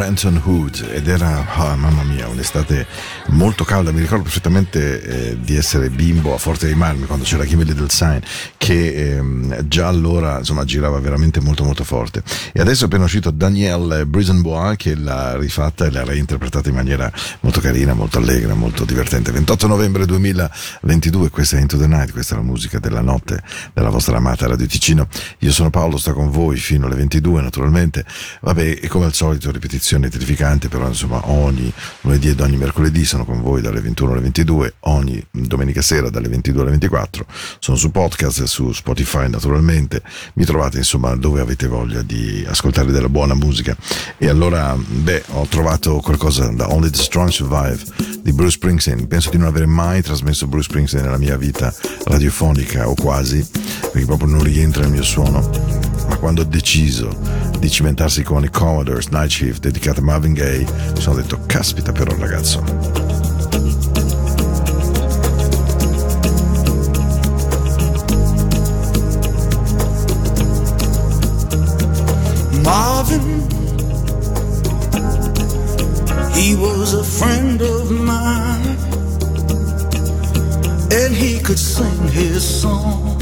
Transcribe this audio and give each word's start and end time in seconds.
Branton 0.00 0.40
Hood 0.42 0.88
ed 0.94 1.08
era, 1.08 1.46
oh, 1.58 1.76
mamma 1.76 2.02
mia, 2.04 2.26
un'estate 2.26 2.86
molto 3.32 3.64
calda. 3.64 3.92
Mi 3.92 4.00
ricordo 4.00 4.22
perfettamente 4.22 5.02
eh, 5.02 5.36
di 5.38 5.56
essere 5.56 5.90
bimbo 5.90 6.32
a 6.32 6.38
Forte 6.38 6.64
dei 6.64 6.74
Marmi 6.74 7.04
quando 7.04 7.26
c'era 7.26 7.44
Kimmy 7.44 7.64
Little 7.64 7.90
Sign, 7.90 8.16
che 8.70 9.16
ehm, 9.16 9.66
già 9.66 9.88
allora 9.88 10.38
insomma 10.38 10.64
girava 10.64 11.00
veramente 11.00 11.40
molto 11.40 11.64
molto 11.64 11.82
forte. 11.82 12.22
E 12.52 12.60
adesso 12.60 12.84
è 12.84 12.86
appena 12.86 13.02
uscito 13.02 13.32
Danielle 13.32 14.06
Brisenbois 14.06 14.76
che 14.76 14.94
l'ha 14.94 15.36
rifatta 15.36 15.86
e 15.86 15.90
l'ha 15.90 16.04
reinterpretata 16.04 16.68
in 16.68 16.76
maniera 16.76 17.10
molto 17.40 17.58
carina, 17.58 17.94
molto 17.94 18.18
allegra, 18.18 18.54
molto 18.54 18.84
divertente. 18.84 19.32
28 19.32 19.66
novembre 19.66 20.06
2022, 20.06 21.30
questa 21.30 21.56
è 21.56 21.60
Into 21.60 21.78
the 21.78 21.88
Night, 21.88 22.12
questa 22.12 22.34
è 22.34 22.38
la 22.38 22.44
musica 22.44 22.78
della 22.78 23.00
notte 23.00 23.42
della 23.72 23.90
vostra 23.90 24.18
amata 24.18 24.46
Radio 24.46 24.68
Ticino. 24.68 25.08
Io 25.38 25.50
sono 25.50 25.70
Paolo, 25.70 25.96
sto 25.96 26.12
con 26.12 26.30
voi 26.30 26.56
fino 26.56 26.86
alle 26.86 26.94
22 26.94 27.42
naturalmente. 27.42 28.04
Vabbè, 28.40 28.78
e 28.82 28.86
come 28.86 29.06
al 29.06 29.14
solito 29.14 29.50
ripetizione 29.50 30.08
terrificante, 30.08 30.68
però 30.68 30.86
insomma 30.86 31.28
ogni 31.28 31.72
lunedì 32.02 32.28
ed 32.28 32.38
ogni 32.38 32.56
mercoledì 32.56 33.04
sono 33.04 33.24
con 33.24 33.42
voi 33.42 33.62
dalle 33.62 33.80
21 33.80 34.12
alle 34.12 34.20
22, 34.20 34.74
ogni 34.80 35.20
domenica 35.32 35.82
sera 35.82 36.08
dalle 36.08 36.28
22 36.28 36.60
alle 36.60 36.70
24. 36.70 37.26
Sono 37.58 37.76
su 37.76 37.90
podcast 37.90 38.42
e 38.42 38.46
su 38.60 38.72
Spotify 38.72 39.28
naturalmente. 39.28 40.02
Mi 40.34 40.44
trovate 40.44 40.78
insomma 40.78 41.16
dove 41.16 41.40
avete 41.40 41.66
voglia 41.66 42.02
di 42.02 42.44
ascoltare 42.46 42.92
della 42.92 43.08
buona 43.08 43.34
musica. 43.34 43.74
E 44.18 44.28
allora, 44.28 44.76
beh, 44.76 45.24
ho 45.30 45.46
trovato 45.46 46.00
qualcosa 46.00 46.48
da 46.48 46.70
Only 46.70 46.90
the 46.90 47.02
Strong 47.02 47.30
Survive 47.30 47.82
di 48.22 48.32
Bruce 48.32 48.52
Springsteen. 48.52 49.06
Penso 49.06 49.30
di 49.30 49.38
non 49.38 49.46
aver 49.46 49.66
mai 49.66 50.02
trasmesso 50.02 50.46
Bruce 50.46 50.68
Springsteen 50.68 51.04
nella 51.04 51.18
mia 51.18 51.36
vita 51.36 51.74
radiofonica 52.04 52.88
o 52.88 52.94
quasi, 52.94 53.46
perché 53.80 54.04
proprio 54.04 54.28
non 54.28 54.42
rientra 54.42 54.82
nel 54.82 54.92
mio 54.92 55.02
suono. 55.02 55.40
Ma 56.08 56.16
quando 56.16 56.42
ho 56.42 56.44
deciso 56.44 57.16
di 57.58 57.70
cimentarsi 57.70 58.22
con 58.22 58.44
i 58.44 58.50
Commodores 58.50 59.06
Night 59.06 59.30
Shift 59.30 59.60
dedicata 59.60 60.00
a 60.00 60.04
Marvin 60.04 60.34
Gaye, 60.34 60.66
mi 60.94 61.00
sono 61.00 61.16
detto, 61.16 61.40
caspita 61.46 61.92
però 61.92 62.14
ragazzo. 62.16 63.09
Marvin, 73.10 73.40
he 76.32 76.54
was 76.54 76.94
a 76.94 77.02
friend 77.02 77.60
of 77.60 77.90
mine, 77.90 78.76
and 80.92 81.14
he 81.14 81.40
could 81.40 81.58
sing 81.58 82.08
his 82.08 82.42
song, 82.62 83.18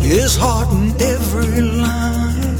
his 0.00 0.36
heart 0.36 0.72
in 0.72 0.94
every 1.02 1.60
line. 1.60 2.56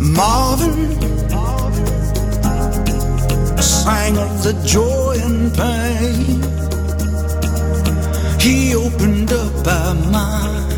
Marvin 0.00 1.00
sang 3.62 4.18
of 4.18 4.42
the 4.42 4.52
joy 4.66 5.16
and 5.22 5.54
pain. 5.54 6.42
He 8.38 8.74
opened 8.74 9.32
up 9.32 9.66
our 9.66 9.94
mind. 9.94 10.75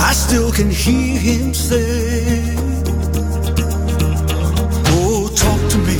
I 0.00 0.12
still 0.12 0.52
can 0.52 0.70
hear 0.70 1.18
him 1.18 1.52
say, 1.52 2.54
Oh, 4.94 5.28
talk 5.34 5.60
to 5.72 5.78
me 5.78 5.98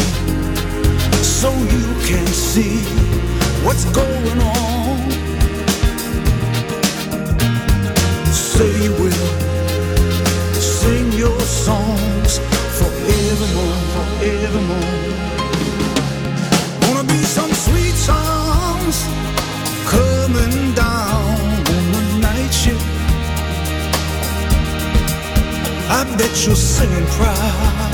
so 1.21 1.51
you 1.75 1.87
can 2.07 2.27
see 2.29 2.79
what's 3.65 3.85
going 3.87 4.41
on. 4.41 5.11
Say 8.33 8.71
you 8.85 8.93
will 8.93 9.29
sing 10.55 11.13
your 11.13 11.41
songs 11.41 12.39
forevermore, 12.79 13.79
forevermore. 13.95 15.09
Wanna 16.83 17.05
be 17.05 17.23
some 17.25 17.53
sweet 17.53 17.95
songs 17.95 19.38
I 25.99 26.05
bet 26.17 26.47
you're 26.47 26.55
singing 26.55 27.07
proud. 27.19 27.91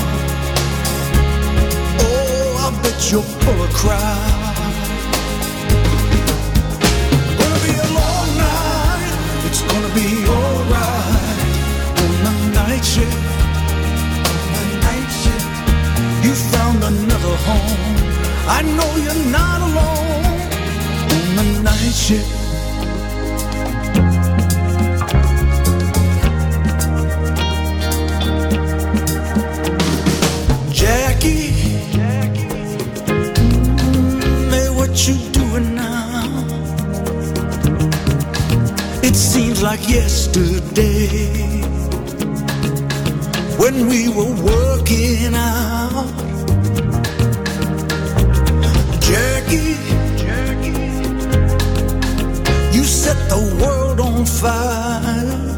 Oh, 2.05 2.65
I 2.65 2.69
bet 2.83 3.11
you're 3.11 3.23
full 3.23 3.63
of 3.63 3.73
crowd. 3.73 4.55
Gonna 7.39 7.61
be 7.65 7.73
a 7.73 7.89
long 7.97 8.27
night. 8.37 9.09
It's 9.47 9.63
gonna 9.63 9.93
be 9.97 10.21
alright 10.37 11.39
on 12.03 12.11
the 12.25 12.33
night 12.53 12.85
shift. 12.85 13.25
On 14.53 14.65
the 14.69 14.77
night 14.85 15.11
shift. 15.23 15.49
You 16.23 16.33
found 16.53 16.83
another 16.83 17.35
home. 17.47 17.95
I 18.47 18.61
know 18.77 18.91
you're 19.03 19.25
not 19.31 19.61
alone 19.67 20.35
on 21.39 21.53
the 21.55 21.61
night 21.63 21.95
shift. 22.05 22.44
You 34.95 35.17
doing 35.31 35.75
now? 35.75 36.23
It 39.03 39.13
seems 39.13 39.61
like 39.61 39.89
yesterday 39.89 41.61
when 43.57 43.87
we 43.87 44.07
were 44.07 44.33
working 44.41 45.35
out. 45.35 46.13
Jackie, 49.01 49.75
Jackie, 50.15 50.79
you 52.75 52.85
set 52.85 53.17
the 53.27 53.41
world 53.61 53.99
on 53.99 54.25
fire. 54.25 55.57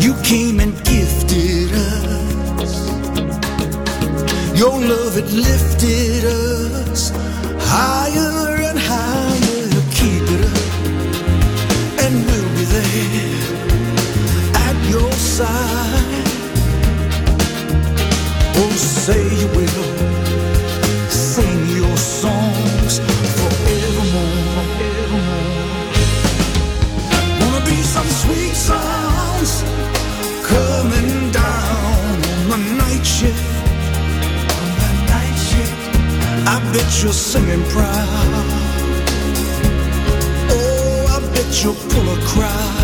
You 0.00 0.14
came 0.22 0.60
and 0.60 0.72
gifted 0.84 1.72
us. 1.72 2.74
Your 4.56 4.80
love, 4.80 5.16
it 5.18 5.32
lifted 5.32 6.24
us 6.24 6.55
higher 7.76 8.62
and 8.68 8.78
higher. 8.78 9.66
Keep 9.98 10.26
it 10.36 10.42
up, 10.54 10.68
and 12.04 12.14
we'll 12.26 12.50
be 12.56 12.64
there 12.76 13.56
at 14.66 14.76
your 14.92 15.12
side. 15.12 16.26
Oh, 18.60 18.72
say 19.04 19.22
you 19.40 19.48
will 19.56 19.95
you're 37.02 37.12
singing 37.12 37.62
proud. 37.70 38.46
Oh, 40.50 41.16
I 41.16 41.20
bet 41.34 41.62
you're 41.62 41.74
full 41.74 42.08
of 42.08 42.18
crowd. 42.24 42.76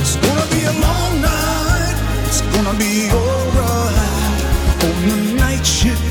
It's 0.00 0.16
gonna 0.16 0.46
be 0.50 0.64
a 0.64 0.74
long 0.86 1.20
night. 1.20 1.96
It's 2.26 2.40
gonna 2.54 2.76
be 2.78 3.10
alright 3.10 4.42
on 4.86 4.96
the 5.08 5.16
night 5.38 5.64
shift. 5.64 6.02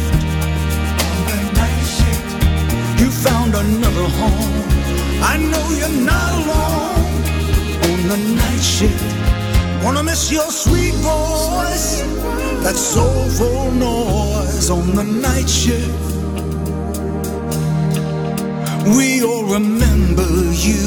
On 1.08 1.20
the 1.30 1.38
night 1.62 1.86
shift. 1.98 3.02
You 3.02 3.10
found 3.12 3.56
another 3.56 4.08
home. 4.20 4.64
I 5.22 5.36
know 5.38 5.66
you're 5.80 6.02
not 6.12 6.32
alone 6.40 7.10
on 7.92 8.00
the 8.08 8.18
night 8.42 8.62
shift. 8.62 9.04
Wanna 9.84 10.04
miss 10.04 10.32
your 10.32 10.50
that 12.64 12.76
soulful 12.76 13.72
noise 13.72 14.70
on 14.70 14.96
the 14.96 15.04
night 15.04 15.50
shift. 15.50 16.10
We 18.96 19.24
all 19.24 19.46
remember 19.46 20.28
you. 20.68 20.86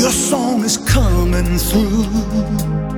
Your 0.00 0.10
song 0.10 0.64
is 0.64 0.76
coming 0.78 1.58
through. 1.58 2.91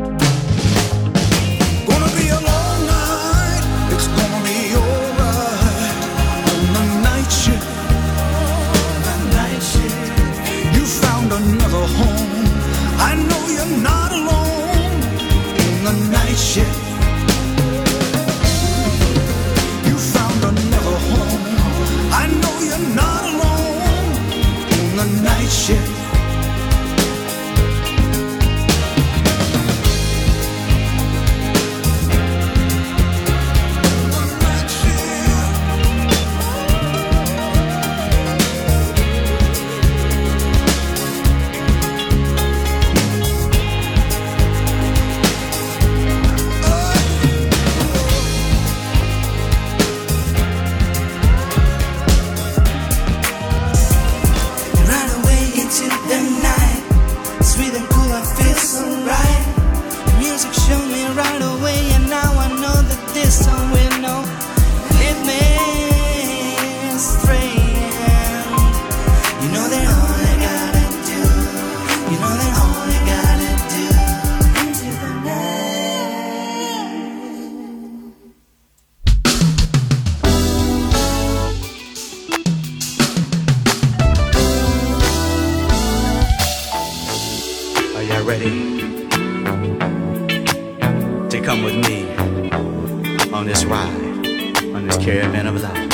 This 93.55 93.65
ride, 93.67 94.27
on 94.75 94.85
this 94.85 94.97
caravan 94.97 95.47
of 95.47 95.63
life. 95.63 95.94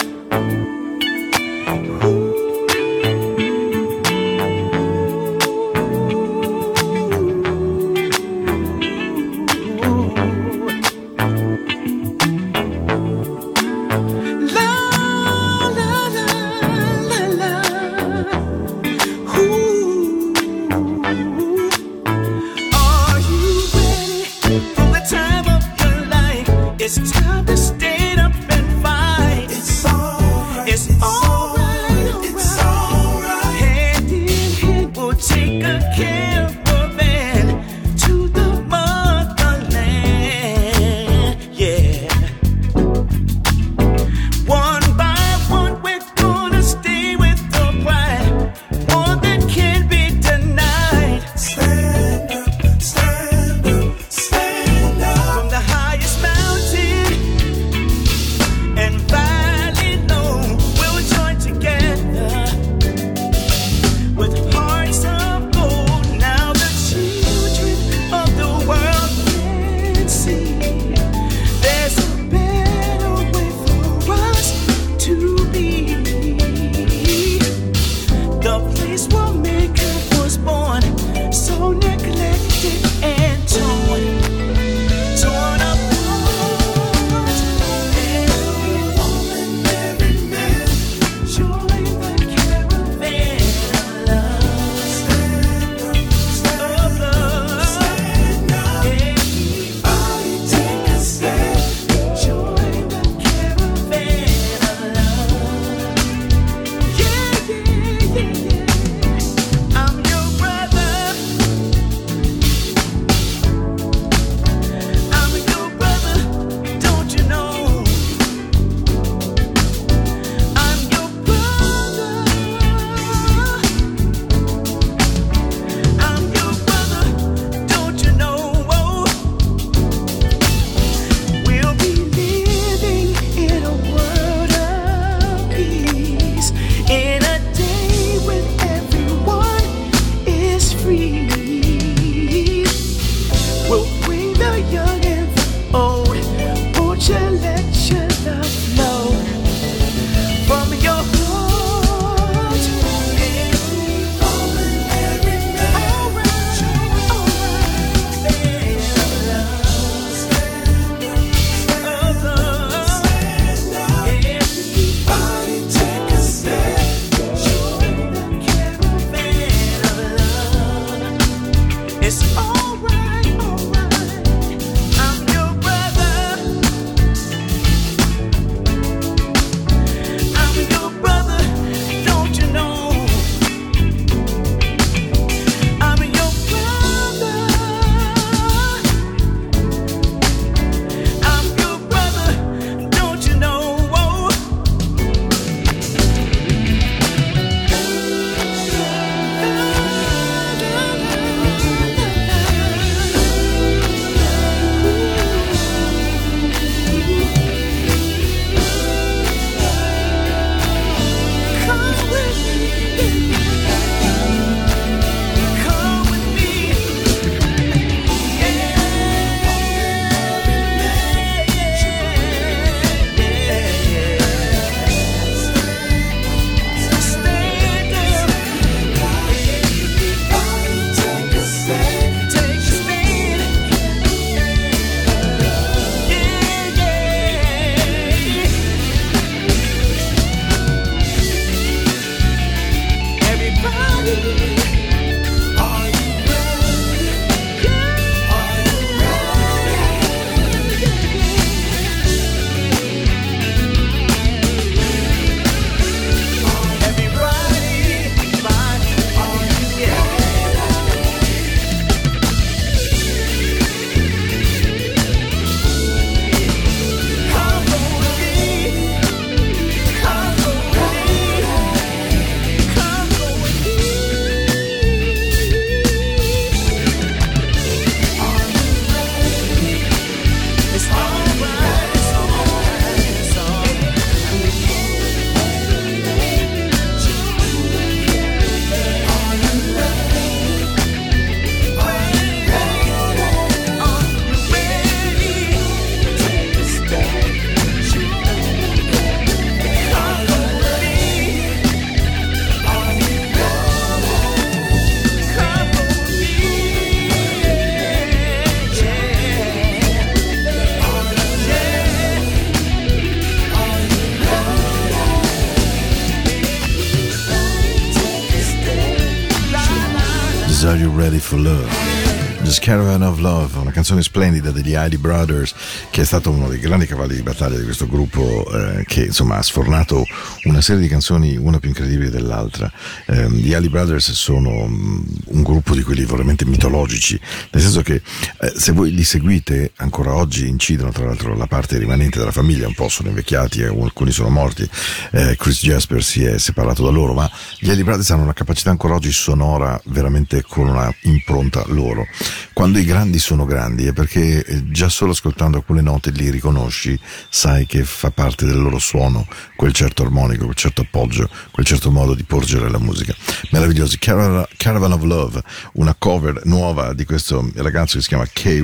Are 320.63 320.77
You 320.77 320.91
Ready 320.91 321.19
for 321.19 321.39
Love? 321.39 322.00
Just 322.43 322.61
Caravan 322.61 323.03
of 323.03 323.19
Love, 323.19 323.59
una 323.59 323.71
canzone 323.71 324.03
splendida 324.03 324.51
degli 324.51 324.75
Heidi 324.75 324.97
Brothers, 324.97 325.55
che 325.91 326.01
è 326.01 326.05
stato 326.05 326.31
uno 326.31 326.49
dei 326.49 326.59
grandi 326.59 326.87
cavalli 326.87 327.15
di 327.15 327.23
battaglia 327.23 327.59
di 327.59 327.65
questo 327.65 327.87
gruppo, 327.87 328.51
eh, 328.51 328.85
che 328.87 329.05
insomma 329.05 329.37
ha 329.37 329.43
sfornato 329.43 330.05
una 330.45 330.63
serie 330.63 330.81
di 330.81 330.89
canzoni, 330.89 331.37
una 331.37 331.59
più 331.59 331.69
incredibile 331.69 332.09
dell'altra. 332.09 332.73
Eh, 333.07 333.29
gli 333.31 333.53
Heidi 333.53 333.69
Brothers 333.69 334.13
sono 334.13 334.49
um, 334.49 335.05
un 335.27 335.43
gruppo 335.43 335.75
di 335.75 335.83
quelli 335.83 336.05
veramente 336.07 336.47
mitologici, 336.47 337.21
nel 337.51 337.63
senso 337.63 337.83
che 337.83 338.01
eh, 338.41 338.53
se 338.57 338.73
voi 338.73 338.93
li 338.95 339.05
seguite, 339.05 339.73
ancora 339.77 340.15
oggi 340.15 340.49
incidono, 340.49 340.91
tra 340.93 341.05
l'altro 341.05 341.37
la 341.37 341.47
parte 341.47 341.77
rimanente 341.77 342.19
della 342.19 342.33
famiglia, 342.33 342.67
un 342.67 342.75
po' 342.75 342.89
sono 342.89 343.11
invecchiati, 343.11 343.63
alcuni 343.63 344.13
sono 344.13 344.31
morti, 344.31 344.69
eh, 345.13 345.37
Chris 345.39 345.63
Jasper 345.63 346.03
si 346.03 346.25
è 346.25 346.39
separato 346.39 346.83
da 346.83 346.91
loro, 346.91 347.13
ma 347.13 347.31
gli 347.59 347.69
Heidi 347.69 347.85
Brothers 347.85 348.11
hanno 348.11 348.23
una 348.23 348.33
capacità 348.33 348.71
ancora 348.71 348.95
oggi 348.95 349.13
sonora 349.13 349.81
veramente 349.85 350.43
con 350.43 350.69
una 350.69 350.93
impronta 351.03 351.63
loro. 351.67 352.07
Quando 352.53 352.79
i 352.79 352.85
grandi 352.85 353.19
sono 353.19 353.45
grandi 353.45 353.87
è 353.87 353.93
perché 353.93 354.45
eh, 354.45 354.71
già 354.71 354.89
solo 354.89 355.13
ascoltando 355.13 355.59
alcune 355.59 355.81
note 355.81 356.11
li 356.11 356.31
riconosci, 356.31 356.99
sai 357.29 357.67
che 357.67 357.85
fa 357.85 358.11
parte 358.11 358.45
del 358.45 358.61
loro 358.61 358.79
suono 358.79 359.27
quel 359.57 359.73
certo 359.73 360.03
armonico, 360.03 360.45
quel 360.45 360.57
certo 360.57 360.83
appoggio, 360.83 361.29
quel 361.51 361.67
certo 361.67 361.91
modo 361.91 362.15
di 362.15 362.23
porgere 362.25 362.71
la 362.71 362.79
musica. 362.79 363.15
Meravigliosi. 363.51 363.99
Caravan, 363.99 364.93
of 364.93 365.03
Love, 365.03 365.43
una 365.75 365.95
cover 365.99 366.43
nuova 366.45 366.93
di 366.95 367.05
questo 367.05 367.51
ragazzo 367.57 367.97
che 367.97 368.03
si 368.03 368.09
chiama 368.09 368.27
K. 368.27 368.63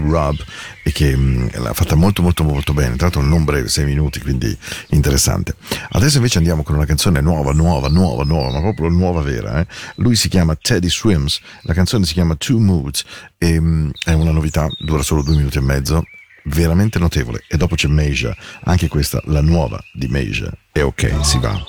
E 0.87 0.93
che 0.93 1.17
mh, 1.17 1.61
l'ha 1.61 1.73
fatta 1.73 1.97
molto 1.97 2.23
molto 2.23 2.45
molto 2.45 2.73
bene, 2.73 2.95
tra 2.95 3.07
l'altro 3.07 3.21
non 3.21 3.43
breve, 3.43 3.67
sei 3.67 3.85
minuti, 3.85 4.21
quindi 4.21 4.57
interessante. 4.91 5.57
Adesso 5.91 6.19
invece 6.19 6.39
andiamo 6.39 6.63
con 6.63 6.77
una 6.77 6.85
canzone 6.85 7.21
nuova, 7.21 7.53
nuova, 7.53 7.89
nuova, 7.89 8.23
nuova, 8.23 8.53
ma 8.53 8.61
proprio 8.61 8.89
nuova 8.89 9.21
vera. 9.21 9.59
Eh? 9.59 9.67
Lui 9.97 10.15
si 10.15 10.29
chiama 10.29 10.55
Teddy 10.55 10.89
Swims, 10.89 11.41
la 11.63 11.75
canzone 11.75 12.05
si 12.05 12.13
chiama 12.13 12.37
Two 12.37 12.61
Moods 12.61 13.05
e 13.37 13.59
mh, 13.59 13.91
è 14.05 14.13
una 14.13 14.31
novità, 14.31 14.69
dura 14.79 15.03
solo 15.03 15.25
due 15.25 15.35
minuti 15.35 15.59
e 15.59 15.63
mezzo, 15.63 16.05
veramente 16.45 17.01
notevole. 17.01 17.43
E 17.49 17.57
dopo 17.57 17.75
c'è 17.75 17.89
Meja, 17.89 18.33
anche 18.63 18.87
questa, 18.87 19.21
la 19.25 19.43
nuova 19.43 19.83
di 19.93 20.07
Meja. 20.07 20.53
E 20.71 20.83
ok, 20.83 21.27
si 21.27 21.41
va. 21.41 21.61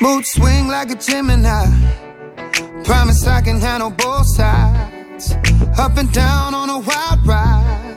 Mood 0.00 0.24
swing 0.24 0.68
like 0.68 0.92
a 0.92 0.96
Gemini. 0.96 1.86
Promise 2.82 3.28
I 3.28 3.40
can 3.42 3.60
handle 3.60 3.90
both 3.90 4.26
sides. 4.34 5.01
Up 5.78 5.96
and 5.96 6.12
down 6.12 6.52
on 6.52 6.68
a 6.68 6.78
wild 6.80 7.26
ride. 7.26 7.96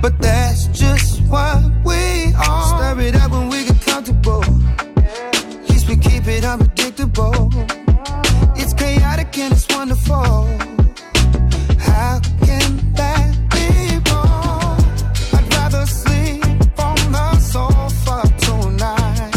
But 0.00 0.20
that's 0.20 0.66
just 0.68 1.20
what 1.22 1.60
we 1.84 2.32
are. 2.34 2.94
Stir 2.94 3.00
it 3.00 3.16
up 3.16 3.32
when 3.32 3.48
we 3.48 3.64
get 3.64 3.80
comfortable. 3.80 4.44
At 4.98 5.68
least 5.68 5.88
we 5.88 5.96
keep 5.96 6.28
it 6.28 6.44
unpredictable. 6.44 7.50
It's 8.54 8.72
chaotic 8.72 9.36
and 9.38 9.52
it's 9.52 9.66
wonderful. 9.68 10.46
How 11.88 12.20
can 12.46 12.92
that 12.94 13.34
be 13.50 13.98
wrong? 14.08 14.78
I'd 15.34 15.54
rather 15.54 15.86
sleep 15.86 16.44
on 16.78 17.12
the 17.12 17.40
sofa 17.40 18.18
tonight. 18.46 19.34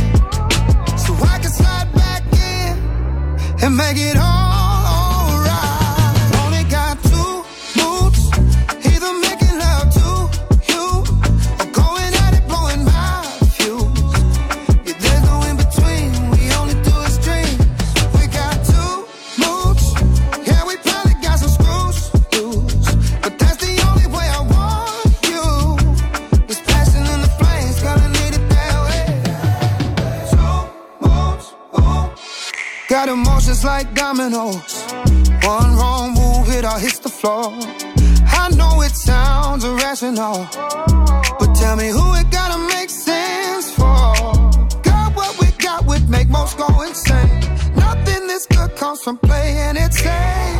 So 0.99 1.13
I 1.33 1.39
can 1.41 1.51
slide 1.51 1.91
back 1.95 2.23
in 2.33 3.63
and 3.63 3.75
make 3.75 3.97
it 3.97 4.17
all 4.17 4.40
dominoes. 34.11 34.83
One 35.43 35.75
wrong 35.77 36.13
move, 36.13 36.49
it 36.49 36.65
all 36.65 36.77
hits 36.77 36.99
the 36.99 37.09
floor. 37.09 37.53
I 38.41 38.49
know 38.57 38.81
it 38.81 38.91
sounds 38.91 39.63
irrational, 39.63 40.47
but 41.39 41.53
tell 41.55 41.77
me 41.77 41.87
who 41.89 42.15
it 42.15 42.29
gotta 42.29 42.59
make 42.75 42.89
sense 42.89 43.71
for. 43.73 44.13
Got 44.83 45.15
what 45.15 45.39
we 45.39 45.47
got 45.63 45.85
would 45.85 46.09
make 46.09 46.27
most 46.29 46.57
go 46.57 46.67
insane. 46.81 47.39
Nothing 47.75 48.27
this 48.27 48.45
good 48.47 48.75
comes 48.75 49.01
from 49.01 49.17
playing 49.17 49.77
it 49.77 49.93
safe. 49.93 50.50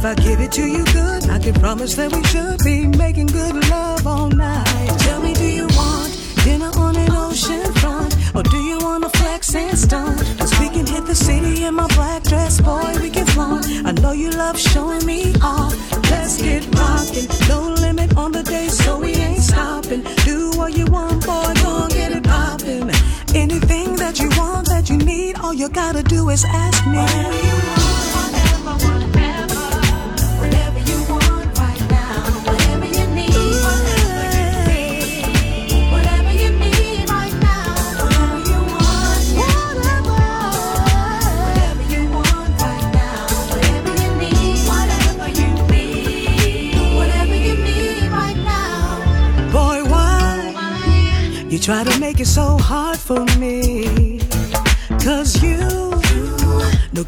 If 0.00 0.06
I 0.06 0.14
give 0.14 0.40
it 0.40 0.50
to 0.52 0.62
you 0.62 0.82
good, 0.86 1.28
I 1.28 1.38
can 1.38 1.52
promise 1.52 1.94
that 1.96 2.10
we 2.10 2.24
should 2.24 2.58
be 2.64 2.86
making 2.86 3.26
good 3.26 3.54
love 3.68 4.06
all 4.06 4.30
night. 4.30 4.88
Tell 5.00 5.20
me, 5.20 5.34
do 5.34 5.44
you 5.44 5.66
want 5.76 6.10
dinner 6.42 6.70
on 6.78 6.96
an 6.96 7.12
ocean 7.12 7.70
front? 7.74 8.16
Or 8.34 8.42
do 8.42 8.56
you 8.56 8.78
wanna 8.80 9.10
flex 9.10 9.54
and 9.54 9.78
stunt? 9.78 10.16
Cause 10.38 10.58
we 10.58 10.70
can 10.70 10.86
hit 10.86 11.04
the 11.04 11.14
city 11.14 11.64
in 11.64 11.74
my 11.74 11.86
black 11.88 12.22
dress, 12.22 12.62
boy, 12.62 12.96
we 12.98 13.10
can 13.10 13.26
flaunt. 13.26 13.66
I 13.84 13.92
know 13.92 14.12
you 14.12 14.30
love 14.30 14.58
showing 14.58 15.04
me 15.04 15.34
off. 15.42 15.74
Let's 16.10 16.40
get 16.40 16.64
rockin'. 16.74 17.28
No 17.50 17.58
limit 17.84 18.16
on 18.16 18.32
the 18.32 18.42
day, 18.42 18.68
so 18.68 18.98
we 18.98 19.12
ain't 19.16 19.42
stopping. 19.42 20.02
Do 20.24 20.52
what 20.56 20.74
you 20.78 20.86
want, 20.86 21.26
boy, 21.26 21.52
go 21.62 21.88
get 21.88 22.12
it 22.12 22.24
poppin'. 22.24 22.88
Anything 23.34 23.96
that 23.96 24.18
you 24.18 24.30
want, 24.40 24.66
that 24.68 24.88
you 24.88 24.96
need, 24.96 25.36
all 25.40 25.52
you 25.52 25.68
gotta 25.68 26.02
do 26.02 26.30
is 26.30 26.42
ask 26.46 26.86
me. 26.86 27.39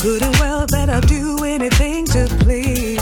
Good 0.02 0.20
and 0.20 0.34
well 0.40 0.66
that 0.66 0.90
I'll 0.90 1.00
do 1.02 1.44
anything 1.44 2.06
to 2.06 2.26
please. 2.40 3.00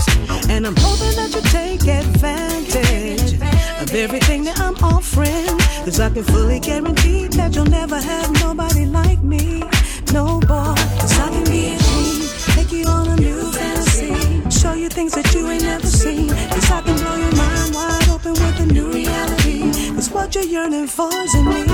And 0.51 0.67
I'm 0.67 0.77
hoping 0.77 1.17
that 1.17 1.31
you 1.35 1.41
take 1.49 1.81
advantage 1.89 3.33
of 3.81 3.95
everything 3.95 4.45
that 4.45 4.61
I'm 4.61 4.77
offering. 4.85 5.57
Cause 5.85 5.99
I 5.99 6.11
can 6.11 6.25
fully 6.25 6.61
guarantee 6.61 7.29
that 7.29 7.55
you'll 7.55 7.65
never 7.65 7.99
have 7.99 8.31
nobody 8.43 8.85
like 8.85 9.23
me. 9.23 9.61
No 10.13 10.41
boy, 10.41 10.75
cause 11.01 11.19
I 11.19 11.31
can 11.31 11.45
be 11.45 11.73
a 11.73 11.79
king, 11.79 12.29
take 12.55 12.73
you 12.73 12.85
on 12.85 13.09
a 13.09 13.17
new 13.17 13.51
fantasy. 13.51 14.51
Show 14.51 14.75
you 14.75 14.91
things 14.91 15.15
that 15.15 15.33
you 15.35 15.49
ain't 15.49 15.63
never 15.63 15.87
seen. 15.87 16.29
Cause 16.29 16.71
I 16.71 16.83
can 16.83 16.97
blow 16.97 17.17
your 17.17 17.35
mind 17.35 17.75
wide 17.75 18.09
open 18.11 18.33
with 18.33 18.61
a 18.61 18.67
new 18.67 18.93
reality. 18.93 19.61
Cause 19.95 20.11
what 20.11 20.35
you're 20.35 20.45
yearning 20.45 20.87
for 20.87 21.11
is 21.25 21.35
in 21.35 21.49
me. 21.49 21.70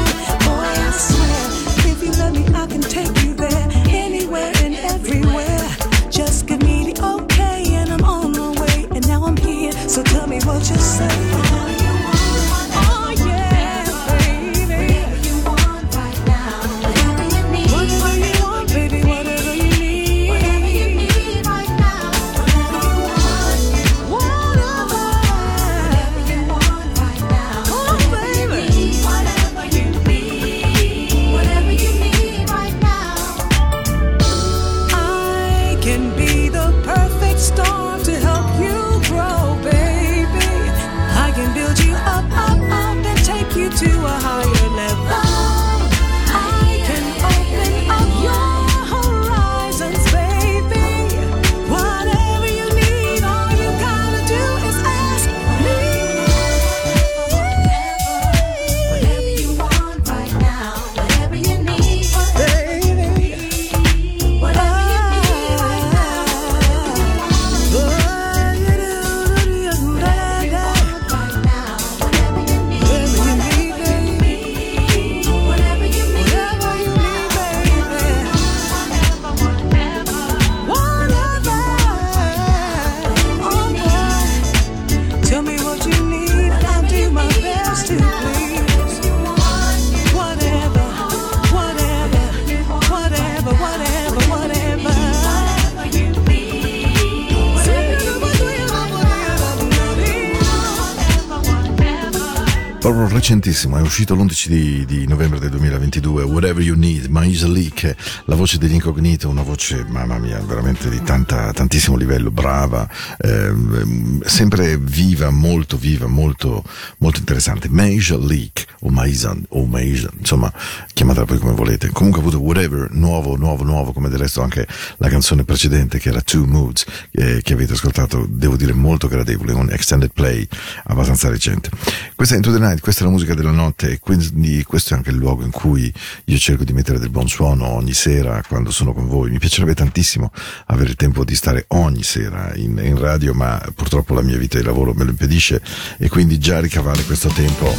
Proprio 102.97 103.15
recentissimo, 103.15 103.77
è 103.77 103.83
uscito 103.83 104.15
l'11 104.15 104.49
di, 104.49 104.85
di 104.87 105.07
novembre 105.07 105.39
del 105.39 105.51
2022, 105.51 106.23
Whatever 106.23 106.65
You 106.65 106.79
Need, 106.79 107.09
Maisa 107.09 107.47
Leak, 107.47 107.95
la 108.25 108.37
voce 108.37 108.57
degli 108.57 108.73
incognito, 108.73 109.29
una 109.29 109.43
voce, 109.43 109.85
mamma 109.87 110.17
mia, 110.17 110.41
veramente 110.41 110.89
di 110.89 111.03
tanta, 111.03 111.53
tantissimo 111.53 111.95
livello, 111.95 112.31
brava, 112.31 112.89
ehm, 113.19 114.23
sempre 114.23 114.79
viva, 114.79 115.29
molto 115.29 115.77
viva, 115.77 116.07
molto, 116.07 116.65
molto 116.97 117.19
interessante. 117.19 117.69
Maisa 117.69 118.17
Leak, 118.17 118.65
o 118.81 118.89
Maisa, 118.89 119.37
o 119.49 119.67
Maisa, 119.67 120.09
insomma, 120.19 120.51
chiamatela 120.95 121.27
poi 121.27 121.39
come 121.39 121.53
volete. 121.53 121.91
Comunque 121.91 122.21
ha 122.21 122.23
avuto 122.23 122.41
Whatever, 122.41 122.89
nuovo, 122.93 123.37
nuovo, 123.37 123.63
nuovo, 123.63 123.93
come 123.93 124.09
del 124.09 124.21
resto 124.21 124.41
anche 124.41 124.67
la 124.97 125.11
canzone 125.11 125.45
precedente 125.45 125.99
che 125.99 126.09
era 126.09 126.23
Two 126.23 126.47
Moods, 126.47 126.87
eh, 127.11 127.41
che 127.43 127.53
avete 127.53 127.75
ascoltato, 127.75 128.27
devo 128.27 128.57
dire 128.57 128.73
molto 128.73 129.07
gradevole, 129.07 129.53
un 129.53 129.69
extended 129.71 130.13
play 130.15 130.49
abbastanza 130.85 131.29
recente. 131.29 131.69
Questa 132.15 132.33
è 132.33 132.39
Into 132.39 132.53
the 132.53 132.59
Night, 132.59 132.85
questa 132.87 133.03
è 133.03 133.09
la 133.09 133.15
musica 133.15 133.35
della 133.35 133.51
notte 133.51 133.91
e 133.91 133.99
quindi 133.99 134.63
questo 134.63 134.95
è 134.95 134.97
anche 134.97 135.11
il 135.11 135.17
luogo 135.17 135.43
in 135.43 135.51
cui 135.51 135.93
io 136.27 136.39
cerco 136.39 136.63
di 136.63 136.73
mettere 136.73 137.01
del 137.01 137.11
buon 137.11 137.27
suono 137.27 137.67
ogni 137.67 137.93
sera 137.93 138.41
quando 138.47 138.71
sono 138.71 138.93
con 138.93 139.09
voi. 139.09 139.29
Mi 139.33 139.41
piacerebbe 139.41 139.75
tantissimo 139.75 140.31
avere 140.67 140.91
il 140.91 140.95
tempo 140.95 141.25
di 141.25 141.35
stare 141.35 141.65
ogni 141.71 142.05
sera 142.05 142.55
in, 142.55 142.81
in 142.81 142.97
radio, 142.97 143.35
ma 143.35 143.61
purtroppo 143.75 144.15
la 144.15 144.23
mia 144.23 144.39
vita 144.39 144.57
di 144.57 144.65
lavoro 144.65 144.95
me 144.95 145.03
lo 145.03 145.11
impedisce 145.11 145.61
e 145.99 146.09
quindi 146.09 146.39
già 146.39 146.61
ricavare 146.61 147.03
questo 147.03 147.29
tempo 147.31 147.75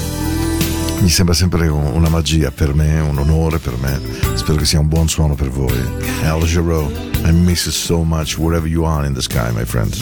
mi 1.00 1.08
sembra 1.08 1.34
sempre 1.34 1.70
un- 1.70 1.86
una 1.86 2.10
magia 2.10 2.52
per 2.52 2.74
me, 2.74 3.00
un 3.00 3.18
onore 3.18 3.60
per 3.60 3.78
me. 3.78 4.02
Spero 4.36 4.58
che 4.58 4.66
sia 4.66 4.82
un 4.82 4.90
buon 4.90 5.08
suono 5.08 5.36
per 5.36 5.50
voi. 5.50 5.80
Al 6.24 6.44
Giro, 6.44 6.92
I 7.24 7.32
miss 7.32 7.64
you 7.64 7.72
so 7.74 8.04
much 8.04 8.38
wherever 8.38 8.68
you 8.68 8.84
are 8.84 9.08
in 9.08 9.14
the 9.14 9.22
sky, 9.22 9.52
my 9.54 9.64
friends. 9.64 10.02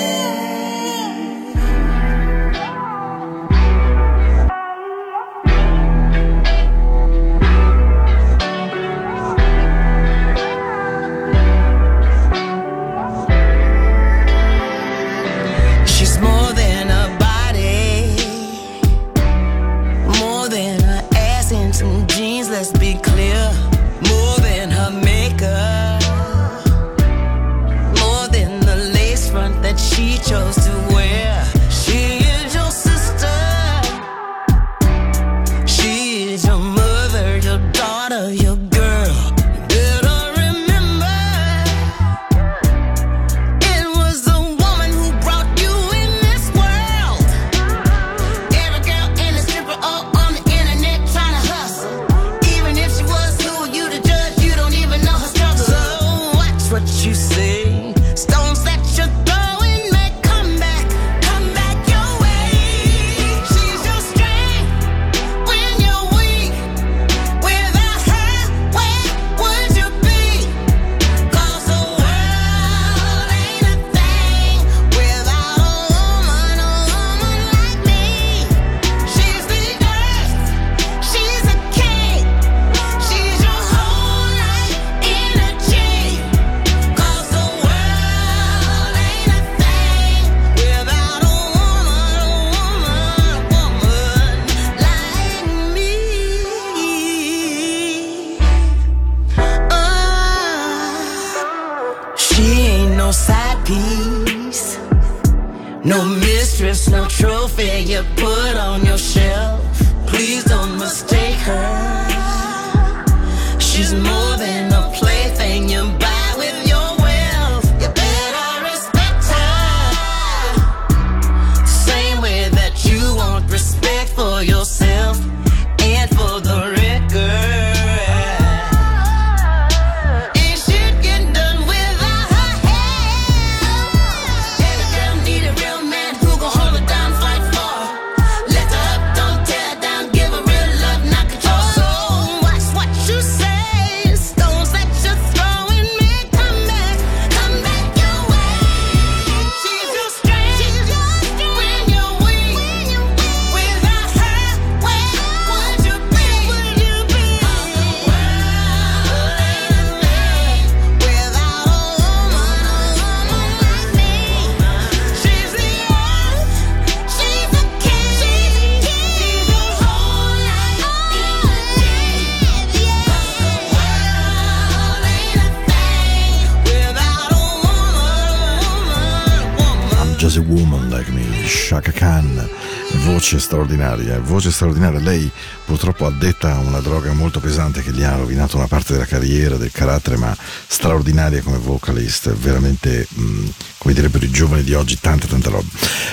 Cannes. 182.01 182.70
Voce 182.97 183.39
straordinaria, 183.39 184.19
voce 184.19 184.51
straordinaria. 184.51 184.99
Lei 184.99 185.29
purtroppo 185.65 186.05
addetta 186.05 186.55
a 186.55 186.59
una 186.59 186.79
droga 186.79 187.13
molto 187.13 187.39
pesante 187.39 187.81
che 187.81 187.91
gli 187.91 188.03
ha 188.03 188.15
rovinato 188.15 188.57
una 188.57 188.67
parte 188.67 188.93
della 188.93 189.05
carriera, 189.05 189.55
del 189.55 189.71
carattere, 189.71 190.17
ma 190.17 190.35
straordinaria 190.67 191.41
come 191.41 191.57
vocalist, 191.57 192.31
veramente 192.33 193.07
mh, 193.09 193.49
come 193.77 193.93
direbbero 193.93 194.25
i 194.25 194.29
giovani 194.29 194.63
di 194.63 194.73
oggi, 194.73 194.99
tante 194.99 195.27
tante 195.27 195.49
robe. 195.49 195.67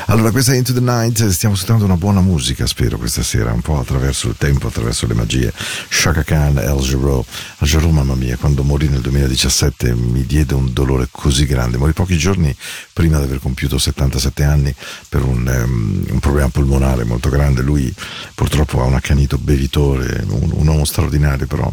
Allora, 0.06 0.30
questa 0.30 0.52
è 0.52 0.56
Into 0.56 0.72
the 0.72 0.80
Night, 0.80 1.26
stiamo 1.28 1.54
ascoltando 1.54 1.84
una 1.84 1.96
buona 1.96 2.20
musica, 2.20 2.66
spero, 2.66 2.96
questa 2.96 3.22
sera, 3.22 3.52
un 3.52 3.60
po' 3.60 3.78
attraverso 3.78 4.28
il 4.28 4.36
tempo, 4.38 4.68
attraverso 4.68 5.06
le 5.06 5.14
magie. 5.14 5.52
Shaka 5.88 6.22
Khan, 6.22 6.58
El 6.58 6.80
Giro. 6.80 7.24
El 7.58 7.66
Giro, 7.66 7.90
mamma 7.90 8.14
mia, 8.14 8.36
quando 8.36 8.62
morì 8.62 8.88
nel 8.88 9.00
2017 9.00 9.94
mi 9.94 10.24
diede 10.24 10.54
un 10.54 10.72
dolore 10.72 11.08
così 11.10 11.44
grande. 11.44 11.76
Morì 11.76 11.92
pochi 11.92 12.16
giorni 12.16 12.54
prima 12.92 13.18
di 13.18 13.24
aver 13.24 13.40
compiuto 13.40 13.76
77 13.76 14.44
anni 14.44 14.74
per 15.08 15.22
un, 15.22 15.46
ehm, 15.46 16.06
un 16.10 16.18
problema 16.20 16.48
polmonare 16.48 16.67
molto 17.04 17.28
grande. 17.28 17.62
Lui 17.62 17.92
purtroppo 18.34 18.80
ha 18.80 18.84
un 18.84 18.94
accanito 18.94 19.38
bevitore, 19.38 20.24
un, 20.28 20.50
un 20.52 20.66
uomo 20.66 20.84
straordinario 20.84 21.46
però 21.46 21.70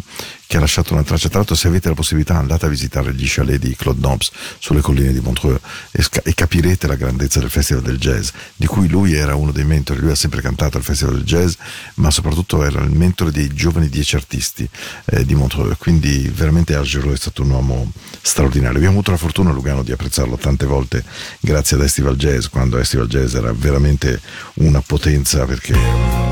che 0.56 0.62
ha 0.62 0.62
lasciato 0.62 0.94
una 0.94 1.04
traccia. 1.04 1.28
Tra 1.28 1.40
l'altro, 1.40 1.56
se 1.56 1.68
avete 1.68 1.90
la 1.90 1.96
possibilità, 1.96 2.38
andate 2.38 2.66
a 2.66 2.70
visitare 2.70 3.14
gli 3.14 3.26
chalet 3.28 3.60
di 3.60 3.76
Claude 3.76 4.00
Nobs 4.00 4.32
sulle 4.58 4.80
colline 4.80 5.12
di 5.12 5.20
Montreux 5.20 5.60
e, 5.92 6.02
sca- 6.02 6.22
e 6.24 6.34
capirete 6.34 6.88
la 6.88 6.96
grandezza 6.96 7.40
del 7.40 7.50
Festival 7.50 7.84
del 7.84 7.98
Jazz, 7.98 8.30
di 8.56 8.66
cui 8.66 8.88
lui 8.88 9.14
era 9.14 9.36
uno 9.36 9.52
dei 9.52 9.66
mentori. 9.66 10.00
Lui 10.00 10.12
ha 10.12 10.16
sempre 10.16 10.42
cantato 10.42 10.78
al 10.78 10.84
Festival 10.84 11.16
del 11.16 11.26
Jazz, 11.26 11.56
ma 11.96 12.10
soprattutto 12.10 12.64
era 12.64 12.82
il 12.82 12.92
mentore 12.92 13.32
dei 13.32 13.54
giovani 13.54 13.90
dieci 13.90 14.16
artisti 14.16 14.68
eh, 15.06 15.26
di 15.26 15.36
Montreux. 15.36 15.78
Quindi, 15.78 16.32
veramente 16.34 16.74
Algero 16.74 17.12
è 17.12 17.18
stato 17.18 17.42
un 17.42 17.50
uomo 17.50 17.92
straordinario. 18.22 18.78
Abbiamo 18.78 18.96
avuto 18.96 19.12
la 19.12 19.18
fortuna 19.18 19.50
a 19.50 19.54
Lugano 19.54 19.84
di 19.84 19.92
apprezzarlo 19.92 20.38
tante 20.38 20.66
volte, 20.66 21.04
grazie 21.42 21.76
ad 21.76 21.84
Estival 21.84 22.16
Jazz, 22.16 22.48
quando 22.48 22.78
Estival 22.78 23.08
Jazz 23.08 23.34
era 23.34 23.52
veramente 23.52 24.22
una 24.56 24.82
potenza 24.82 25.44
perché, 25.46 25.78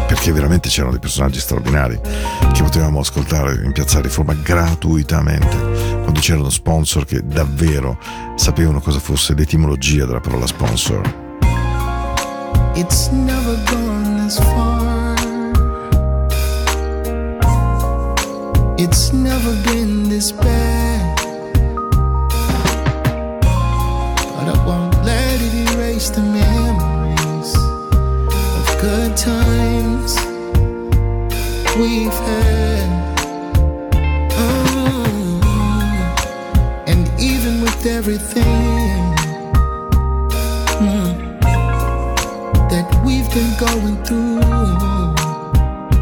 perché 0.08 0.32
veramente 0.32 0.70
c'erano 0.70 0.92
dei 0.92 1.02
personaggi 1.02 1.42
straordinari 1.42 2.00
che 2.54 2.64
potevamo 2.64 3.00
ascoltare 3.00 3.62
in 3.66 3.74
Piazza 3.74 4.00
Riforma 4.15 4.39
gratuitamente 4.43 5.58
quando 6.04 6.19
c'erano 6.19 6.52
sponsor 6.52 7.04
che 7.04 7.26
davvero 7.26 7.97
sapevano 8.36 8.80
cosa 8.80 8.99
fosse 8.99 9.34
l'etimologia 9.34 10.06
della 10.06 10.19
parola 10.19 10.45
sponsor. 10.45 11.02
It's 12.76 13.10
never 13.10 13.58
gone 13.65 14.23
this 14.23 14.38
far. 14.38 15.15
It's 18.78 19.10
never 19.10 19.52
been 19.63 20.08
this 20.08 20.32
bad. 20.32 21.15
But 24.36 24.47
I 24.47 24.63
won't 24.63 25.04
let 25.04 25.41
it 25.41 25.71
erase 25.71 26.12
the 26.12 26.21
memories 26.21 27.56
of 27.58 28.80
good 28.80 29.17
times 29.17 30.15
we've 31.76 32.13
had. 32.13 32.83
With 37.84 37.91
everything 37.91 38.43
mm, 40.80 41.39
that 42.69 42.88
we've 43.06 43.30
been 43.34 43.54
going 43.60 44.04
through, 44.04 44.39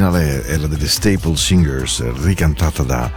originale 0.00 0.46
era 0.46 0.66
delle 0.66 0.88
Staple 0.88 1.36
Singers, 1.36 2.02
ricantata 2.22 2.82
da 2.82 3.10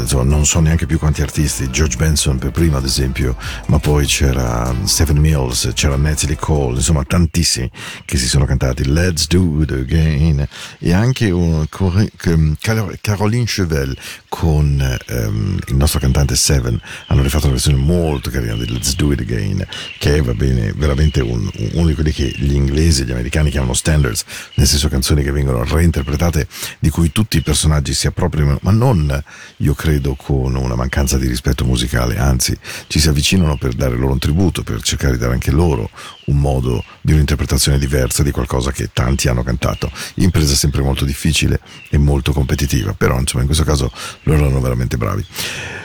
insomma, 0.00 0.24
non 0.24 0.44
so 0.46 0.60
neanche 0.60 0.86
più 0.86 0.98
quanti 0.98 1.22
artisti, 1.22 1.70
George 1.70 1.96
Benson 1.96 2.38
per 2.38 2.50
prima 2.50 2.78
ad 2.78 2.84
esempio, 2.84 3.36
ma 3.66 3.78
poi 3.78 4.06
c'era 4.06 4.74
Stephen 4.84 5.18
Mills, 5.18 5.70
c'era 5.74 5.96
Natalie 5.96 6.36
Cole, 6.36 6.76
insomma 6.76 7.04
tantissimi 7.04 7.70
che 8.04 8.16
si 8.16 8.26
sono 8.26 8.44
cantati. 8.44 8.84
Let's 8.90 9.26
Do 9.26 9.62
It 9.62 9.70
Again. 9.72 10.46
E 10.78 10.92
anche 10.92 11.30
un, 11.30 11.66
Car- 11.68 12.98
Caroline 13.00 13.44
Chevel 13.44 13.96
con 14.28 14.98
ehm, 15.06 15.58
il 15.66 15.76
nostro 15.76 16.00
cantante 16.00 16.36
Seven. 16.36 16.80
Hanno 17.08 17.22
rifatto 17.22 17.44
una 17.44 17.54
versione 17.54 17.78
molto 17.78 18.30
carina 18.30 18.54
di 18.54 18.70
Let's 18.70 18.94
Do 18.96 19.12
It 19.12 19.20
Again 19.20 19.66
che 19.98 20.16
è 20.16 20.22
va 20.22 20.34
bene 20.34 20.72
veramente 20.74 21.20
un- 21.20 21.50
uno 21.72 21.86
di 21.86 21.94
quelli 21.94 22.12
che 22.12 22.32
gli 22.36 22.54
inglesi 22.54 23.02
e 23.02 23.04
gli 23.04 23.12
americani 23.12 23.50
chiamano 23.50 23.74
standards 23.74 24.24
nel 24.54 24.66
senso 24.66 24.88
canzoni 24.88 25.22
che 25.22 25.30
vengono 25.30 25.64
reinterpretate 25.64 26.46
di 26.78 26.90
cui 26.90 27.12
tutti 27.12 27.36
i 27.36 27.42
personaggi 27.42 27.92
si 27.94 28.06
appropriano 28.06 28.58
ma 28.62 28.70
non 28.70 29.22
io 29.58 29.74
credo 29.74 29.81
con 30.16 30.54
una 30.54 30.76
mancanza 30.76 31.18
di 31.18 31.26
rispetto 31.26 31.64
musicale 31.64 32.16
anzi 32.16 32.56
ci 32.86 33.00
si 33.00 33.08
avvicinano 33.08 33.56
per 33.56 33.72
dare 33.72 33.96
loro 33.96 34.12
un 34.12 34.20
tributo 34.20 34.62
per 34.62 34.80
cercare 34.80 35.14
di 35.14 35.18
dare 35.18 35.32
anche 35.32 35.50
loro 35.50 35.90
un 36.26 36.38
modo 36.38 36.84
di 37.00 37.12
un'interpretazione 37.12 37.78
diversa 37.78 38.22
di 38.22 38.30
qualcosa 38.30 38.70
che 38.70 38.90
tanti 38.92 39.26
hanno 39.26 39.42
cantato. 39.42 39.90
Impresa 40.14 40.54
sempre 40.54 40.82
molto 40.82 41.04
difficile 41.04 41.58
e 41.90 41.98
molto 41.98 42.32
competitiva 42.32 42.92
però 42.92 43.18
insomma 43.18 43.40
in 43.40 43.48
questo 43.48 43.64
caso 43.64 43.90
loro 44.22 44.44
erano 44.44 44.60
veramente 44.60 44.96
bravi. 44.96 45.26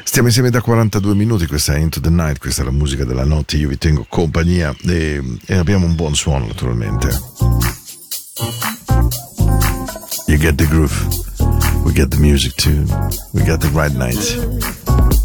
Stiamo 0.03 0.27
insieme 0.27 0.51
da 0.51 0.61
42 0.61 1.15
minuti 1.15 1.47
questa 1.47 1.73
è 1.73 1.79
Into 1.79 1.99
the 1.99 2.11
Night 2.11 2.37
questa 2.37 2.61
è 2.61 2.65
la 2.65 2.71
musica 2.71 3.03
della 3.03 3.25
notte 3.25 3.57
io 3.57 3.67
vi 3.67 3.79
tengo 3.79 4.05
compagnia 4.07 4.75
e, 4.85 5.39
e 5.43 5.55
abbiamo 5.55 5.87
un 5.87 5.95
buon 5.95 6.13
suono 6.13 6.45
naturalmente. 6.45 7.09
You 10.27 10.37
get 10.37 10.55
the 10.55 10.67
groove 10.67 11.46
we 11.87 11.93
get 11.93 12.11
the 12.11 12.17
music 12.17 12.53
too. 12.55 12.81
We 13.33 13.45
got 13.45 13.61
the 13.61 13.71
right 13.73 13.93
night 13.93 15.16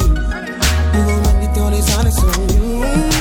You 0.00 1.02
when 1.24 1.38
me 1.40 1.46
girl 1.54 1.72
is 1.72 1.88
honest 1.96 2.22
on 2.22 2.48
you. 2.50 3.15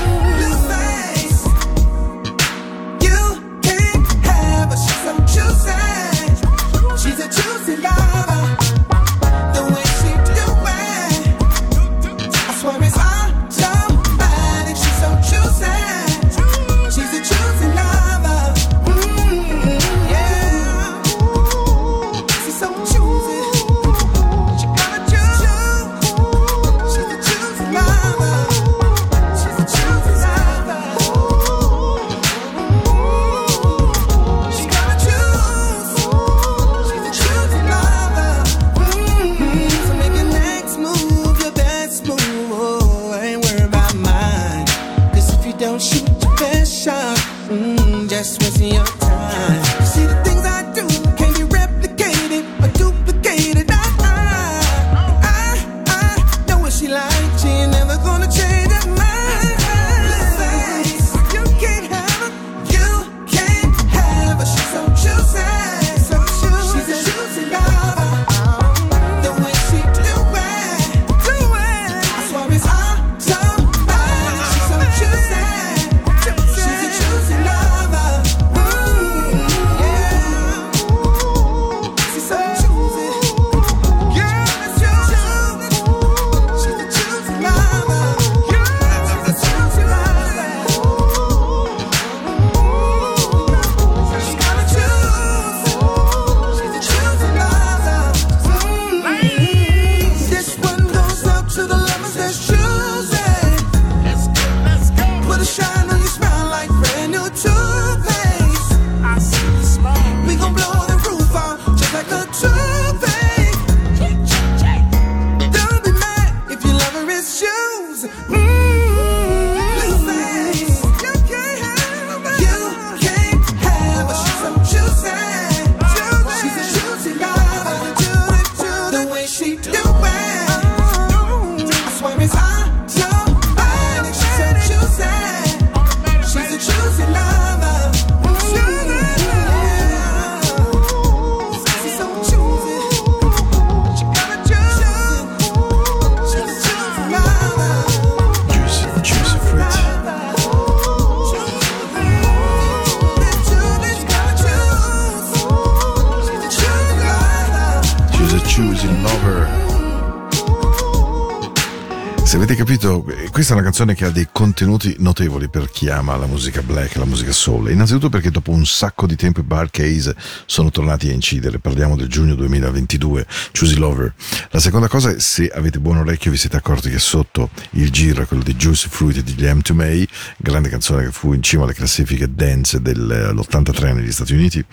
Canzone 163.76 164.00
che 164.00 164.06
ha 164.06 164.10
dei 164.10 164.30
contenuti 164.32 164.96
notevoli 165.00 165.50
per 165.50 165.70
chi 165.70 165.90
ama 165.90 166.16
la 166.16 166.28
musica 166.28 166.62
black, 166.62 166.96
la 166.96 167.04
musica 167.04 167.34
soul. 167.34 167.72
Innanzitutto 167.72 168.08
perché 168.08 168.32
dopo 168.32 168.52
un 168.52 168.66
sacco 168.66 169.06
di 169.06 169.18
tempo 169.18 169.42
i 169.42 169.44
Bar 169.44 169.70
Case 169.70 170.16
sono 170.46 170.70
tornati 170.70 171.10
a 171.10 171.12
incidere. 171.12 171.60
Parliamo 171.60 171.98
del 171.98 172.08
giugno 172.08 172.36
2022, 172.36 173.26
Choosy 173.52 173.76
Lover. 173.76 174.14
La 174.52 174.60
seconda 174.60 174.88
cosa 174.88 175.10
è 175.10 175.20
se 175.20 175.50
avete 175.50 175.80
buon 175.80 175.98
orecchio 175.98 176.32
vi 176.32 176.38
siete 176.38 176.56
accorti 176.56 176.90
che 176.90 177.00
sotto 177.00 177.50
il 177.72 177.92
giro 177.92 178.22
è 178.22 178.26
quello 178.26 178.44
di 178.44 178.56
Juicy 178.56 178.88
Fruit 178.88 179.20
di 179.20 179.36
Liam 179.36 179.60
to 179.60 179.74
May, 179.74 180.08
grande 180.38 180.70
canzone 180.70 181.04
che 181.04 181.12
fu 181.12 181.34
in 181.34 181.44
cima 181.44 181.64
alle 181.64 181.74
classifiche 181.74 182.34
dance 182.34 182.82
dell'83 182.82 183.94
negli 183.94 184.12
Stati 184.14 184.32
Uniti. 184.36 184.64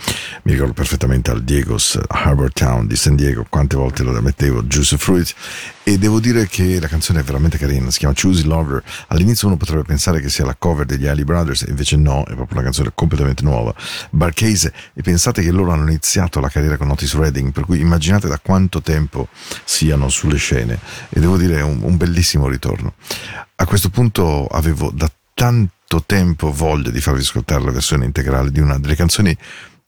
Mi 0.44 0.52
ricordo 0.52 0.74
perfettamente 0.74 1.32
al 1.32 1.42
Diego's 1.42 1.98
Harbor 2.06 2.52
Town 2.52 2.86
di 2.86 2.94
San 2.94 3.16
Diego, 3.16 3.46
quante 3.48 3.74
volte 3.74 4.04
lo 4.04 4.12
mettevo 4.20 4.62
Juicy 4.62 4.96
Fruit 4.96 5.34
e 5.84 5.98
devo 5.98 6.20
dire 6.20 6.46
che 6.46 6.78
la 6.80 6.86
canzone 6.86 7.20
è 7.20 7.22
veramente 7.22 7.58
carina, 7.58 7.90
si 7.90 7.98
chiama 7.98 8.14
Choosy 8.14 8.44
Lover. 8.44 8.82
All'inizio 9.08 9.48
uno 9.48 9.56
potrebbe 9.56 9.82
pensare 9.82 10.20
che 10.20 10.28
sia 10.28 10.44
la 10.44 10.54
cover 10.56 10.86
degli 10.86 11.06
Ali 11.06 11.24
Brothers, 11.24 11.64
invece 11.68 11.96
no, 11.96 12.22
è 12.22 12.34
proprio 12.34 12.58
una 12.58 12.62
canzone 12.62 12.92
completamente 12.94 13.42
nuova. 13.42 13.74
Barcase, 14.10 14.72
e 14.94 15.02
pensate 15.02 15.42
che 15.42 15.50
loro 15.50 15.72
hanno 15.72 15.88
iniziato 15.88 16.40
la 16.40 16.48
carriera 16.48 16.76
con 16.76 16.90
Otis 16.90 17.14
Redding, 17.14 17.52
per 17.52 17.64
cui 17.64 17.80
immaginate 17.80 18.28
da 18.28 18.38
quanto 18.38 18.80
tempo 18.80 19.28
siano 19.64 20.08
sulle 20.08 20.36
scene, 20.36 20.78
e 21.08 21.18
devo 21.18 21.36
dire 21.36 21.58
è 21.58 21.62
un, 21.62 21.80
un 21.82 21.96
bellissimo 21.96 22.48
ritorno. 22.48 22.94
A 23.56 23.66
questo 23.66 23.90
punto 23.90 24.46
avevo 24.46 24.90
da 24.92 25.10
tanto 25.34 26.02
tempo 26.06 26.52
voglia 26.52 26.90
di 26.90 27.00
farvi 27.00 27.20
ascoltare 27.20 27.64
la 27.64 27.72
versione 27.72 28.04
integrale 28.04 28.50
di 28.50 28.60
una 28.60 28.78
delle 28.78 28.94
canzoni 28.94 29.36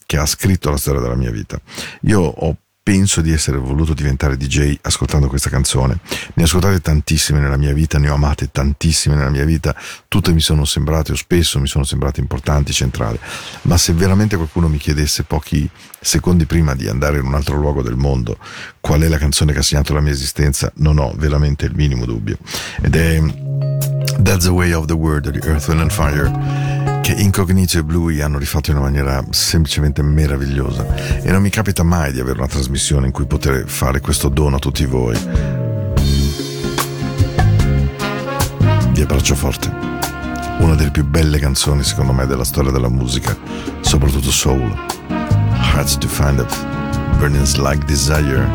che 0.07 0.17
ha 0.17 0.27
scritto 0.27 0.71
la 0.71 0.77
storia 0.77 1.01
della 1.01 1.15
mia 1.15 1.31
vita. 1.31 1.59
Io 2.03 2.21
ho 2.21 2.57
penso 2.85 3.23
di 3.23 3.33
essere 3.33 3.57
voluto 3.57 3.95
diventare 3.95 4.37
DJ 4.37 4.77
ascoltando 4.83 5.27
questa 5.27 5.49
canzone. 5.49 6.01
Ne 6.35 6.43
ho 6.43 6.45
ascoltate 6.45 6.83
tantissime 6.83 7.41
nella 7.41 7.57
mia 7.57 7.73
vita, 7.73 7.99
ne 7.99 8.11
ho 8.11 8.15
amate 8.15 8.51
tantissime 8.53 9.17
nella 9.17 9.31
mia 9.31 9.47
vita, 9.47 9.75
tutte 10.07 10.35
mi 10.35 10.41
sono 10.41 10.67
sembrate 10.67 11.13
o 11.13 11.15
spesso 11.17 11.59
mi 11.59 11.67
sono 11.67 11.85
sembrate 11.85 12.21
importanti, 12.21 12.75
centrali. 12.75 13.19
Ma 13.63 13.79
se 13.79 13.95
veramente 13.95 14.37
qualcuno 14.37 14.69
mi 14.69 14.77
chiedesse 14.77 15.23
pochi 15.23 15.69
secondi 15.99 16.45
prima 16.45 16.75
di 16.75 16.87
andare 16.87 17.19
in 17.19 17.25
un 17.25 17.35
altro 17.35 17.57
luogo 17.57 17.81
del 17.81 17.97
mondo 17.97 18.37
qual 18.81 19.01
è 19.01 19.09
la 19.09 19.17
canzone 19.17 19.55
che 19.55 19.61
ha 19.61 19.63
segnato 19.63 19.95
la 19.95 20.01
mia 20.01 20.13
esistenza, 20.13 20.71
non 20.77 20.99
ho 20.99 21.15
veramente 21.17 21.65
il 21.65 21.75
minimo 21.75 22.05
dubbio. 22.05 22.37
Ed 22.83 22.95
è 22.95 23.94
That's 24.23 24.45
the 24.45 24.53
Way 24.53 24.73
of 24.73 24.87
the 24.87 24.95
Word 24.95 25.29
di 25.31 25.41
Earth, 25.47 25.69
and 25.69 25.91
Fire 25.91 26.31
Incognito 27.17 27.79
e 27.79 27.85
Bluey 27.85 28.21
hanno 28.21 28.39
rifatto 28.39 28.71
in 28.71 28.77
una 28.77 28.87
maniera 28.87 29.23
semplicemente 29.31 30.03
meravigliosa 30.03 30.85
e 31.23 31.31
non 31.31 31.43
mi 31.43 31.51
capita 31.51 31.83
mai 31.83 32.13
di 32.13 32.21
avere 32.21 32.39
una 32.39 32.49
trasmissione 32.49 33.07
in 33.07 33.13
cui 33.13 33.25
poter 33.27 33.69
fare 33.69 34.01
questo 34.01 34.29
dono 34.29 34.57
a 34.57 34.59
tutti 34.59 34.85
voi. 34.85 35.17
Vi 38.91 39.01
abbraccio 39.01 39.35
forte. 39.35 39.73
Una 40.59 40.75
delle 40.75 40.91
più 40.91 41.05
belle 41.05 41.39
canzoni 41.39 41.83
secondo 41.83 42.13
me 42.13 42.27
della 42.27 42.45
storia 42.45 42.71
della 42.71 42.89
musica, 42.89 43.37
soprattutto 43.81 44.31
soul. 44.31 44.73
Hard 45.09 45.99
to 45.99 46.09
find 46.09 46.41
a 46.41 46.47
burnings 47.19 47.57
like 47.57 47.85
desire. 47.87 48.49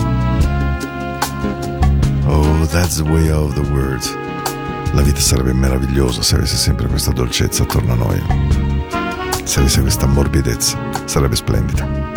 Oh, 2.25 2.65
that's 2.67 3.01
the 3.01 3.09
way 3.09 3.29
of 3.29 3.53
the 3.53 3.71
world. 3.71 4.28
La 4.93 5.01
vita 5.01 5.19
sarebbe 5.19 5.53
meravigliosa 5.53 6.21
se 6.21 6.35
avesse 6.35 6.55
sempre 6.55 6.87
questa 6.87 7.11
dolcezza 7.11 7.63
attorno 7.63 7.93
a 7.93 7.95
noi. 7.95 8.23
Se 9.43 9.59
avesse 9.59 9.81
questa 9.81 10.07
morbidezza, 10.07 10.77
sarebbe 11.05 11.35
splendida. 11.35 12.08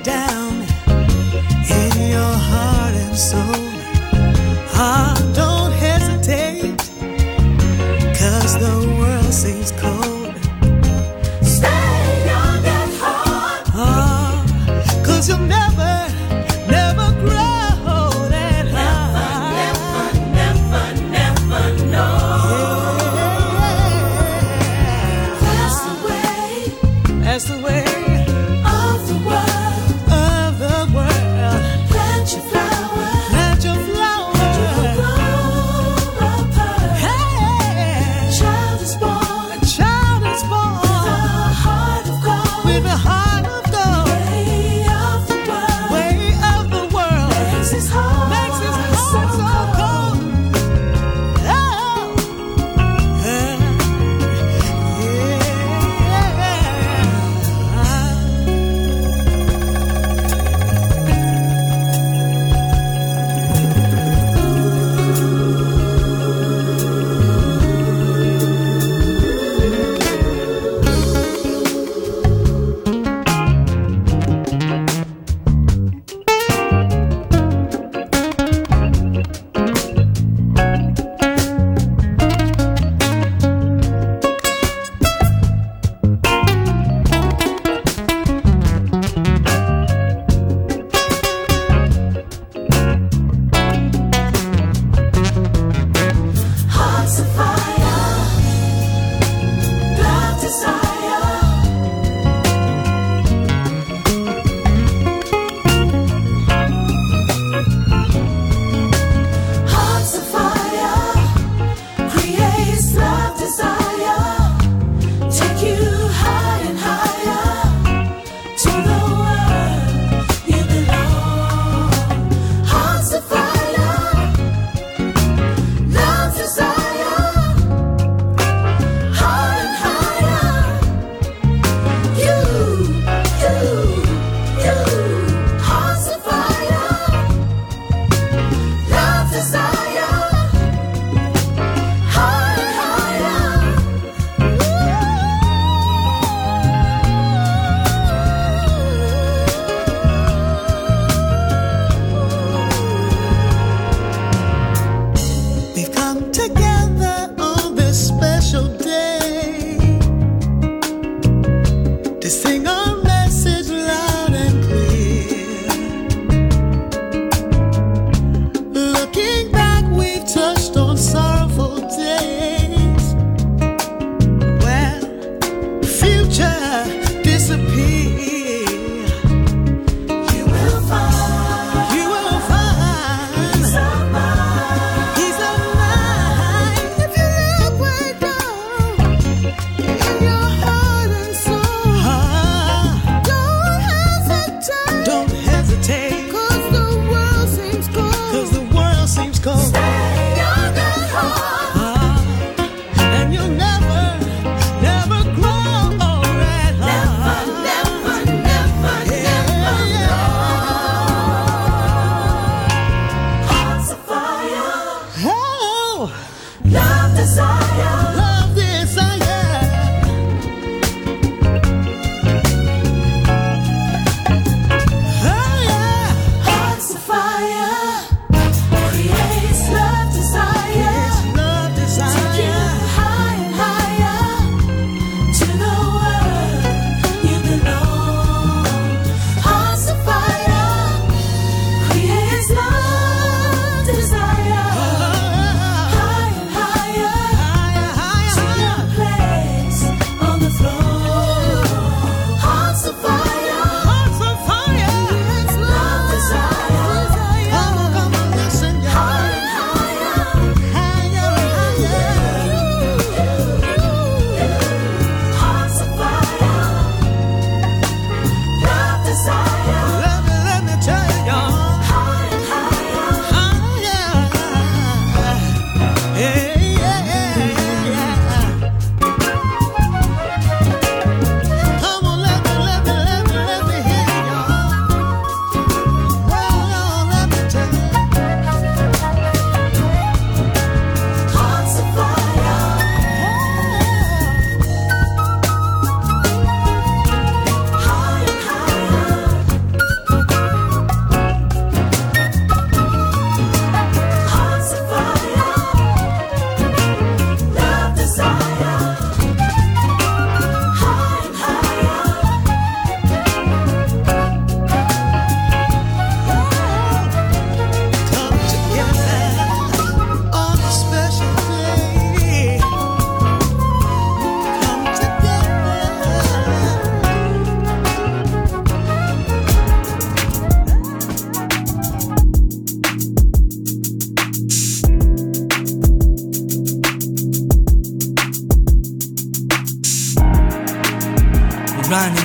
down. 0.00 0.21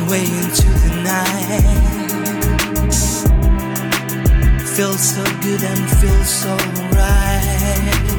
Way 0.10 0.24
into 0.24 0.70
the 0.86 0.94
night. 1.04 1.64
Feels 4.76 5.02
so 5.16 5.24
good 5.42 5.64
and 5.64 5.90
feels 6.00 6.30
so 6.30 6.56
right. 6.96 8.18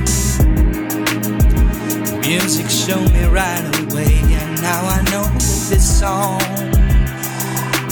Music 2.26 2.68
showed 2.68 3.10
me 3.12 3.24
right 3.24 3.64
away, 3.82 4.20
and 4.40 4.60
now 4.60 4.82
I 4.86 5.02
know 5.10 5.24
this 5.70 5.98
song 6.00 6.40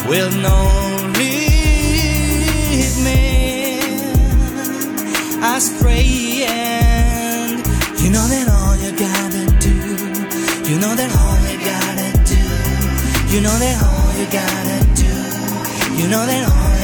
will 0.09 0.33
not 0.43 1.17
lead 1.17 2.93
me 3.07 3.79
astray. 5.43 6.45
And 6.49 7.67
you 8.01 8.11
know 8.11 8.27
that 8.29 8.56
you 13.37 13.43
know 13.43 13.59
that 13.59 13.77
all 13.85 14.19
you 14.19 14.27
gotta 14.33 14.79
do, 14.97 16.03
you 16.03 16.09
know 16.09 16.25
that 16.25 16.49
all 16.49 16.76